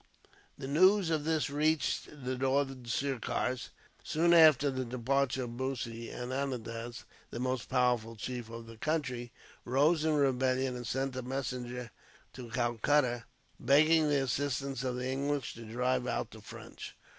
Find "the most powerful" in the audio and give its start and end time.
7.29-8.15